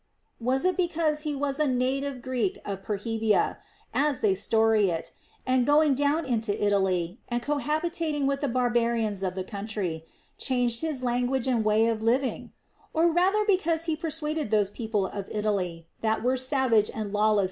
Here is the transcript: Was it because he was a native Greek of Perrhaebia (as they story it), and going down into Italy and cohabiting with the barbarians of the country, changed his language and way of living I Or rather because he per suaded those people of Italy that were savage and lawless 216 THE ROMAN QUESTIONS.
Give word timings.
Was 0.39 0.65
it 0.65 0.77
because 0.77 1.21
he 1.21 1.35
was 1.35 1.59
a 1.59 1.67
native 1.67 2.23
Greek 2.23 2.57
of 2.65 2.81
Perrhaebia 2.81 3.59
(as 3.93 4.21
they 4.21 4.33
story 4.33 4.89
it), 4.89 5.11
and 5.45 5.63
going 5.63 5.93
down 5.93 6.25
into 6.25 6.51
Italy 6.59 7.19
and 7.29 7.39
cohabiting 7.43 8.25
with 8.25 8.41
the 8.41 8.47
barbarians 8.47 9.21
of 9.21 9.35
the 9.35 9.43
country, 9.43 10.07
changed 10.39 10.81
his 10.81 11.03
language 11.03 11.45
and 11.45 11.63
way 11.63 11.85
of 11.87 12.01
living 12.01 12.51
I 12.75 12.83
Or 12.97 13.11
rather 13.11 13.45
because 13.45 13.83
he 13.85 13.95
per 13.95 14.09
suaded 14.09 14.49
those 14.49 14.71
people 14.71 15.05
of 15.05 15.29
Italy 15.31 15.87
that 16.01 16.23
were 16.23 16.35
savage 16.35 16.87
and 16.87 16.87
lawless 16.87 16.89
216 16.89 16.93
THE 16.95 16.99
ROMAN 16.99 17.11
QUESTIONS. 17.11 17.37